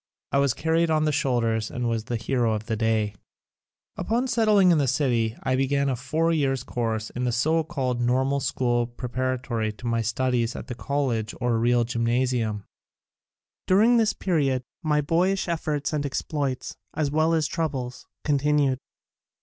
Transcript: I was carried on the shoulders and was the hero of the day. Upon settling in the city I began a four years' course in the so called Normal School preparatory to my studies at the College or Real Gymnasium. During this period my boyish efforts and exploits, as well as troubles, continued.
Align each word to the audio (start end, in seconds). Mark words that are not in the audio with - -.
I 0.31 0.39
was 0.39 0.55
carried 0.55 0.89
on 0.89 1.05
the 1.05 1.11
shoulders 1.11 1.69
and 1.69 1.87
was 1.87 2.05
the 2.05 2.15
hero 2.15 2.53
of 2.55 2.65
the 2.65 2.75
day. 2.75 3.13
Upon 3.95 4.27
settling 4.27 4.71
in 4.71 4.79
the 4.79 4.87
city 4.87 5.37
I 5.43 5.55
began 5.55 5.89
a 5.89 5.95
four 5.95 6.31
years' 6.31 6.63
course 6.63 7.11
in 7.11 7.23
the 7.23 7.31
so 7.31 7.63
called 7.63 8.01
Normal 8.01 8.39
School 8.39 8.87
preparatory 8.87 9.71
to 9.73 9.85
my 9.85 10.01
studies 10.01 10.55
at 10.55 10.65
the 10.65 10.73
College 10.73 11.35
or 11.39 11.59
Real 11.59 11.83
Gymnasium. 11.83 12.63
During 13.67 13.97
this 13.97 14.13
period 14.13 14.63
my 14.81 15.01
boyish 15.01 15.47
efforts 15.47 15.93
and 15.93 16.03
exploits, 16.03 16.75
as 16.95 17.11
well 17.11 17.35
as 17.35 17.45
troubles, 17.45 18.07
continued. 18.23 18.79